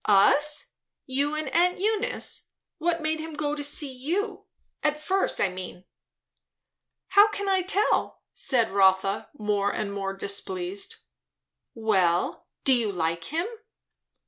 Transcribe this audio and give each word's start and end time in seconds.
"Us? 0.05 0.71
You 1.05 1.35
and 1.35 1.47
aunt 1.53 1.77
Eunice? 1.77 2.49
What 2.79 3.03
made 3.03 3.19
him 3.19 3.35
go 3.35 3.53
to 3.53 3.63
see 3.63 3.93
you? 3.93 4.45
at 4.81 4.99
first, 4.99 5.39
I 5.39 5.47
mean." 5.49 5.85
"How 7.09 7.27
can 7.27 7.47
I 7.47 7.61
tell?" 7.61 8.23
said 8.33 8.71
Rotha, 8.71 9.29
more 9.37 9.69
and 9.71 9.93
more 9.93 10.15
displeased. 10.17 10.95
"Well, 11.75 12.47
do 12.63 12.73
you 12.73 12.91
like 12.91 13.25
him?" 13.25 13.45